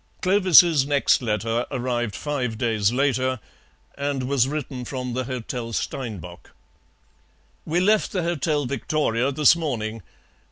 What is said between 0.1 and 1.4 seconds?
Clovis's next